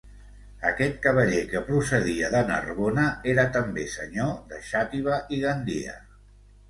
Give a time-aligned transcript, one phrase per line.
[0.67, 3.05] Aquest cavaller que procedia de Narbona
[3.35, 5.99] era també senyor de Xàtiva i Gandia.